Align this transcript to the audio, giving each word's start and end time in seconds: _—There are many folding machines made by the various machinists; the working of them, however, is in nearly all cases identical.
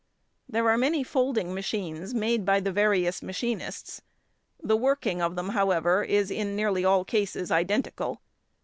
_—There 0.51 0.67
are 0.67 0.79
many 0.79 1.03
folding 1.03 1.53
machines 1.53 2.11
made 2.15 2.43
by 2.43 2.59
the 2.59 2.71
various 2.71 3.21
machinists; 3.21 4.01
the 4.59 4.75
working 4.75 5.21
of 5.21 5.35
them, 5.35 5.49
however, 5.49 6.03
is 6.03 6.31
in 6.31 6.55
nearly 6.55 6.83
all 6.83 7.05
cases 7.05 7.51
identical. 7.51 8.19